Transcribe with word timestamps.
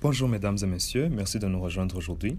Bonjour 0.00 0.28
mesdames 0.28 0.56
et 0.62 0.66
messieurs, 0.66 1.08
merci 1.08 1.38
de 1.38 1.46
nous 1.46 1.60
rejoindre 1.60 1.96
aujourd'hui. 1.96 2.36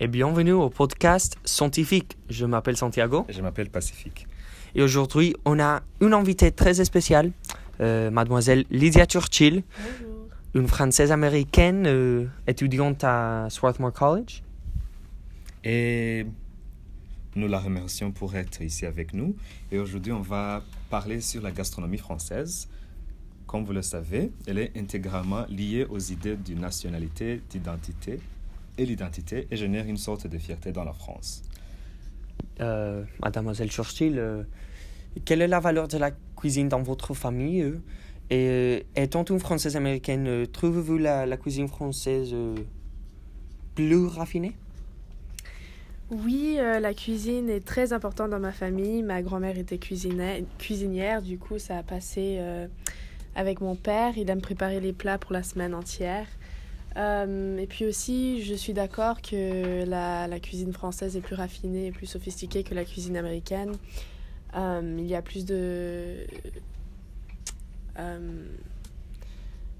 Et 0.00 0.08
bienvenue 0.08 0.52
au 0.52 0.70
podcast 0.70 1.36
scientifique. 1.44 2.16
Je 2.30 2.46
m'appelle 2.46 2.76
Santiago. 2.76 3.26
Je 3.28 3.42
m'appelle 3.42 3.68
Pacifique. 3.68 4.26
Et 4.74 4.82
aujourd'hui, 4.82 5.34
on 5.44 5.60
a 5.60 5.82
une 6.00 6.14
invitée 6.14 6.50
très 6.50 6.82
spéciale, 6.84 7.32
euh, 7.80 8.10
mademoiselle 8.10 8.64
Lydia 8.70 9.04
Churchill, 9.04 9.62
Bonjour. 9.76 10.28
une 10.54 10.66
Française 10.66 11.12
américaine 11.12 11.84
euh, 11.86 12.26
étudiante 12.46 13.04
à 13.04 13.48
Swarthmore 13.50 13.92
College. 13.92 14.42
Et 15.64 16.26
nous 17.38 17.48
la 17.48 17.58
remercions 17.58 18.12
pour 18.12 18.36
être 18.36 18.60
ici 18.62 18.84
avec 18.84 19.14
nous. 19.14 19.34
Et 19.72 19.78
aujourd'hui, 19.78 20.12
on 20.12 20.20
va 20.20 20.62
parler 20.90 21.20
sur 21.20 21.40
la 21.42 21.50
gastronomie 21.50 21.98
française. 21.98 22.68
Comme 23.46 23.64
vous 23.64 23.72
le 23.72 23.82
savez, 23.82 24.30
elle 24.46 24.58
est 24.58 24.76
intégralement 24.76 25.46
liée 25.48 25.86
aux 25.88 25.98
idées 25.98 26.36
de 26.36 26.54
nationalité, 26.54 27.40
d'identité 27.48 28.20
et 28.76 28.84
l'identité 28.84 29.48
et 29.50 29.56
génère 29.56 29.86
une 29.86 29.96
sorte 29.96 30.26
de 30.26 30.36
fierté 30.36 30.72
dans 30.72 30.84
la 30.84 30.92
France. 30.92 31.42
Euh, 32.60 33.04
mademoiselle 33.22 33.70
Churchill, 33.70 34.18
euh, 34.18 34.42
quelle 35.24 35.42
est 35.42 35.48
la 35.48 35.60
valeur 35.60 35.88
de 35.88 35.96
la 35.96 36.10
cuisine 36.36 36.68
dans 36.68 36.82
votre 36.82 37.14
famille 37.14 37.62
euh, 37.62 37.78
Et 38.30 38.86
étant 38.96 39.24
une 39.24 39.38
Française 39.38 39.76
américaine, 39.76 40.46
trouvez-vous 40.46 40.98
la, 40.98 41.36
cuisine 41.36 41.68
française 41.68 42.34
plus 43.74 44.06
raffinée? 44.06 44.54
Oui, 46.10 46.56
euh, 46.58 46.80
la 46.80 46.94
cuisine 46.94 47.50
est 47.50 47.64
très 47.64 47.92
importante 47.92 48.30
dans 48.30 48.40
ma 48.40 48.52
famille. 48.52 49.02
Ma 49.02 49.20
grand-mère 49.20 49.58
était 49.58 49.78
cuisinière, 49.78 51.20
du 51.20 51.38
coup 51.38 51.58
ça 51.58 51.78
a 51.78 51.82
passé 51.82 52.38
euh, 52.40 52.66
avec 53.34 53.60
mon 53.60 53.76
père. 53.76 54.16
Il 54.16 54.30
aime 54.30 54.40
préparer 54.40 54.80
les 54.80 54.94
plats 54.94 55.18
pour 55.18 55.32
la 55.32 55.42
semaine 55.42 55.74
entière. 55.74 56.26
Euh, 56.96 57.58
et 57.58 57.66
puis 57.66 57.84
aussi, 57.84 58.42
je 58.42 58.54
suis 58.54 58.72
d'accord 58.72 59.20
que 59.20 59.84
la, 59.84 60.40
cuisine 60.40 60.72
française 60.72 61.14
est 61.14 61.20
plus 61.20 61.34
raffinée 61.34 61.88
et 61.88 61.92
plus 61.92 62.06
sophistiquée 62.06 62.64
que 62.64 62.74
la 62.74 62.86
cuisine 62.86 63.16
américaine. 63.16 63.72
Il 64.54 65.06
y 65.06 65.14
a 65.14 65.20
plus 65.20 65.44
de... 65.44 66.26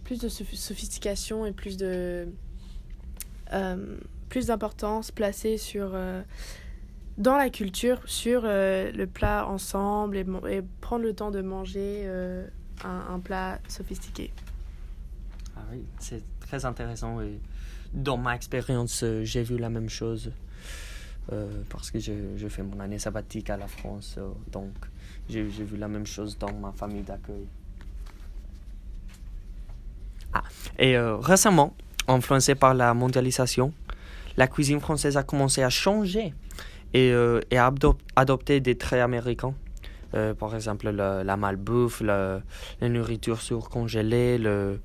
plus 0.05 0.21
de 0.21 0.29
soph- 0.29 0.55
sophistication 0.55 1.47
et 1.47 1.53
plus 1.53 1.79
de... 1.79 2.29
plus 4.29 4.47
d'importance 4.47 5.11
placée 5.11 5.59
sur 5.59 5.91
euh, 5.95 6.23
dans 7.17 7.37
la 7.37 7.51
culture 7.51 8.01
sur 8.07 8.43
euh, 8.45 8.93
le 8.93 9.07
plat 9.07 9.47
ensemble 9.47 10.17
et, 10.17 10.63
prendre 10.81 11.05
le 11.05 11.15
temps 11.15 11.31
de 11.31 11.41
manger 11.41 12.03
euh, 12.05 12.47
un, 12.85 13.19
plat 13.19 13.59
sophistiqué. 13.69 14.33
Ah 15.57 15.61
oui, 15.73 15.85
c'est 15.99 16.23
très 16.41 16.65
intéressant 16.65 17.21
et 17.21 17.41
dans 17.93 18.17
ma 18.17 18.37
expérience, 18.37 19.05
j'ai 19.23 19.43
vu 19.43 19.59
la 19.59 19.71
même 19.71 19.89
chose 19.89 20.31
parce 21.69 21.91
que 21.91 21.99
je, 21.99 22.13
je 22.37 22.49
fais 22.49 22.63
mon 22.63 22.81
année 22.81 22.99
sabbatique 22.99 23.51
à 23.51 23.59
la 23.59 23.67
France, 23.67 24.19
donc 24.51 24.73
j'ai 25.29 25.43
vu 25.43 25.77
la 25.77 25.89
même 25.89 26.07
chose 26.07 26.39
dans 26.39 26.53
ma 26.55 26.73
famille 26.73 27.03
d'accueil. 27.03 27.47
Ah, 30.33 30.43
et 30.79 30.97
récemment, 30.99 31.75
influencé 32.07 32.55
par 32.55 32.73
la 32.73 32.95
mondialisation, 32.95 33.75
la 34.39 34.47
cuisine 34.47 34.81
française 34.81 35.17
a 35.17 35.25
commencé 35.25 35.63
à 35.65 35.69
changer 35.69 36.33
et, 36.95 37.11
euh, 37.11 37.41
et 37.51 37.59
à 37.59 37.69
adop- 37.71 37.99
adopter 38.15 38.61
des 38.61 38.79
traits 38.79 39.01
américains. 39.01 39.55
Euh, 40.15 40.33
par 40.33 40.55
exemple, 40.55 40.89
le- 40.89 41.23
la 41.23 41.37
malbouffe, 41.37 42.01
la 42.01 42.41
nourriture 42.81 43.43
surcongelée, 43.43 44.39
le 44.39 44.81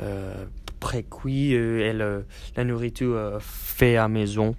euh, 0.00 0.44
pré-cuit 0.80 1.54
euh, 1.54 1.88
et 1.88 1.92
la 2.56 2.64
nourriture 2.64 3.38
faite 3.40 3.98
à 3.98 4.08
maison 4.08 4.56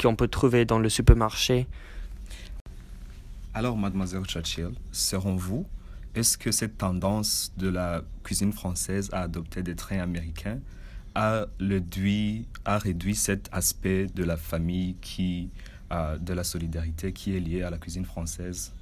qu'on 0.00 0.16
peut 0.16 0.28
trouver 0.28 0.64
dans 0.64 0.78
le 0.78 0.88
supermarché. 0.88 1.66
Alors, 3.52 3.76
mademoiselle 3.76 4.24
Churchill, 4.24 4.70
seront 4.90 5.36
vous, 5.36 5.66
est-ce 6.14 6.38
que 6.38 6.50
cette 6.50 6.78
tendance 6.78 7.52
de 7.58 7.68
la 7.68 8.02
cuisine 8.24 8.52
française 8.52 9.10
à 9.12 9.22
adopter 9.22 9.62
des 9.62 9.76
traits 9.76 10.00
américains? 10.00 10.60
A 11.16 11.46
réduit, 11.58 13.14
cet 13.14 13.48
aspect 13.52 14.06
de 14.06 14.22
la 14.22 14.36
famille 14.36 14.96
qui, 15.00 15.50
euh, 15.92 16.18
de 16.18 16.32
la 16.34 16.44
solidarité 16.44 17.12
qui 17.12 17.36
est 17.36 17.40
lié 17.40 17.62
à 17.62 17.70
la 17.70 17.78
cuisine 17.78 18.04
française 18.04 18.72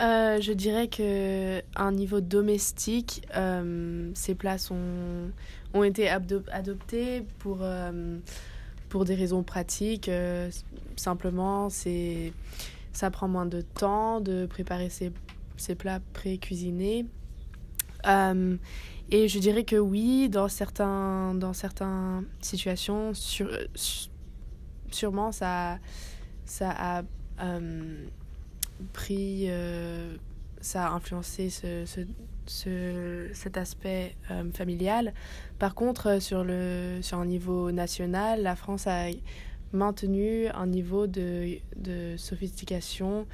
Euh, 0.00 0.40
je 0.40 0.52
dirais 0.52 0.86
que 0.86 1.58
à 1.74 1.82
un 1.82 1.92
niveau 1.92 2.20
domestique, 2.20 3.26
euh, 3.34 4.12
ces 4.14 4.36
plats 4.36 4.58
sont, 4.58 5.32
ont 5.74 5.82
été 5.82 6.08
adoptés 6.08 7.24
pour, 7.40 7.66
pour 8.88 9.04
des 9.04 9.16
raisons 9.16 9.42
pratiques. 9.42 10.10
Simplement, 10.94 11.68
ça 12.92 13.10
prend 13.10 13.26
moins 13.26 13.46
de 13.46 13.60
temps 13.60 14.20
de 14.20 14.46
préparer 14.46 14.88
ces, 14.88 15.10
ces 15.56 15.74
plats 15.74 16.00
pré-cuisinés. 16.12 17.06
Euh, 18.06 18.56
et 19.10 19.28
je 19.28 19.38
dirais 19.38 19.64
que 19.64 19.76
oui, 19.76 20.28
dans 20.28 20.48
certains 20.48 21.34
dans 21.34 21.52
certaines 21.52 22.24
situations, 22.40 23.12
sûrement 24.90 25.32
ça, 25.32 25.78
ça 26.44 26.70
a 26.76 27.02
euh, 27.42 28.06
pris, 28.92 29.46
euh, 29.48 30.16
ça 30.60 30.86
a 30.86 30.90
influencé 30.90 31.50
ce, 31.50 31.84
ce, 31.86 32.00
ce- 32.46 33.30
cet 33.32 33.56
aspect 33.56 34.16
familial. 34.54 35.12
Par 35.58 35.74
contre, 35.74 36.20
sur, 36.20 36.44
le, 36.44 36.98
sur 37.02 37.18
un 37.18 37.26
niveau 37.26 37.70
national, 37.70 38.42
la 38.42 38.56
France 38.56 38.86
a 38.86 39.06
maintenu 39.72 40.48
un 40.48 40.66
niveau 40.66 41.06
de, 41.06 41.58
de 41.76 42.16
sophistication 42.16 43.26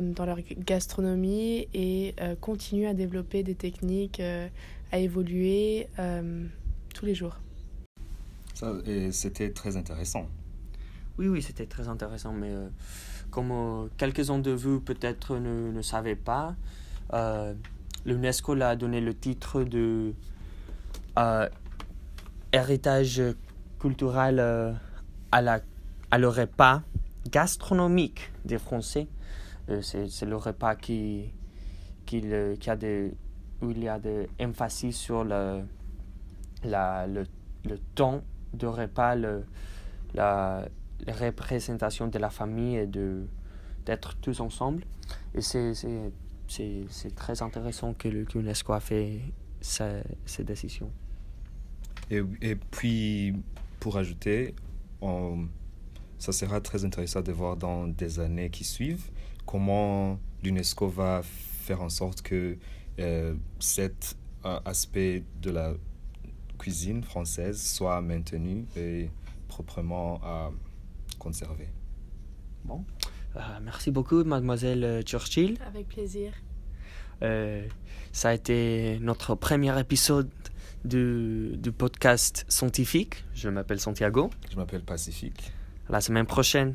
dans 0.00 0.26
leur 0.26 0.38
gastronomie 0.58 1.68
et 1.74 2.14
euh, 2.20 2.34
continue 2.36 2.86
à 2.86 2.94
développer 2.94 3.42
des 3.42 3.54
techniques, 3.54 4.20
euh, 4.20 4.48
à 4.92 4.98
évoluer 4.98 5.88
euh, 5.98 6.46
tous 6.94 7.06
les 7.06 7.14
jours. 7.14 7.36
Ça, 8.54 8.72
et 8.86 9.12
C'était 9.12 9.50
très 9.50 9.76
intéressant. 9.76 10.26
Oui, 11.18 11.28
oui, 11.28 11.42
c'était 11.42 11.66
très 11.66 11.88
intéressant, 11.88 12.32
mais 12.32 12.50
euh, 12.50 12.68
comme 13.30 13.50
euh, 13.50 13.88
quelques-uns 13.96 14.38
de 14.38 14.52
vous 14.52 14.80
peut-être 14.80 15.36
ne, 15.36 15.72
ne 15.72 15.82
savaient 15.82 16.16
pas, 16.16 16.54
euh, 17.12 17.54
l'UNESCO 18.04 18.54
l'a 18.54 18.76
donné 18.76 19.00
le 19.00 19.14
titre 19.14 19.64
de 19.64 20.12
euh, 21.18 21.48
héritage 22.52 23.22
culturel 23.80 24.38
euh, 24.38 24.72
à, 25.32 25.42
la, 25.42 25.60
à 26.10 26.18
le 26.18 26.28
repas 26.28 26.82
gastronomique 27.30 28.30
des 28.44 28.58
Français. 28.58 29.08
Euh, 29.70 29.82
c'est, 29.82 30.24
le 30.24 30.36
repas 30.36 30.76
qui, 30.76 31.30
qui, 32.06 32.20
le- 32.20 32.56
qui 32.58 32.70
a 32.70 32.76
de, 32.76 33.10
où 33.60 33.70
il 33.70 33.82
y 33.82 33.88
a 33.88 33.98
de 33.98 34.26
emphasis 34.40 34.96
sur 34.96 35.24
le, 35.24 35.62
la, 36.64 37.06
le, 37.06 37.24
le 37.64 37.78
temps 37.94 38.22
de 38.54 38.66
repas, 38.66 39.14
le, 39.14 39.44
la, 40.14 40.66
représentation 41.06 42.08
de 42.08 42.18
la 42.18 42.30
famille 42.30 42.76
et 42.76 42.86
de 42.86 43.26
d'être 43.86 44.16
tous 44.16 44.40
ensemble. 44.40 44.84
Et 45.34 45.40
c'est, 45.40 45.72
c'est, 45.74 47.14
très 47.14 47.40
intéressant 47.40 47.94
que 47.94 48.08
l'UNESCO 48.08 48.72
a 48.74 48.80
fait 48.80 49.20
ces 49.60 50.44
décisions. 50.44 50.90
Et, 52.10 52.22
et 52.42 52.56
puis, 52.56 53.34
pour 53.80 53.96
ajouter, 53.96 54.54
ça 56.18 56.32
sera 56.32 56.60
très 56.60 56.84
intéressant 56.84 57.22
de 57.22 57.32
voir 57.32 57.56
dans 57.56 57.86
des 57.86 58.20
années 58.20 58.50
qui 58.50 58.64
suivent 58.64 59.10
comment 59.46 60.18
l'UNESCO 60.42 60.88
va 60.88 61.22
faire 61.22 61.80
en 61.80 61.88
sorte 61.88 62.22
que 62.22 62.56
euh, 62.98 63.34
cet 63.58 64.16
euh, 64.44 64.58
aspect 64.64 65.24
de 65.40 65.50
la 65.50 65.74
cuisine 66.58 67.02
française 67.02 67.60
soit 67.62 68.00
maintenu 68.00 68.66
et 68.76 69.10
proprement 69.46 70.20
euh, 70.24 70.48
conservé. 71.18 71.68
Bon. 72.64 72.84
Euh, 73.36 73.40
merci 73.62 73.90
beaucoup, 73.90 74.24
mademoiselle 74.24 75.02
Churchill. 75.04 75.58
Avec 75.66 75.88
plaisir. 75.88 76.32
Euh, 77.22 77.66
ça 78.12 78.30
a 78.30 78.34
été 78.34 78.98
notre 79.00 79.34
premier 79.34 79.78
épisode 79.78 80.30
du, 80.84 81.56
du 81.56 81.72
podcast 81.72 82.44
scientifique. 82.48 83.24
Je 83.34 83.48
m'appelle 83.48 83.80
Santiago. 83.80 84.30
Je 84.50 84.56
m'appelle 84.56 84.82
Pacifique. 84.82 85.52
La 85.90 86.00
semaine 86.00 86.26
prochaine. 86.26 86.74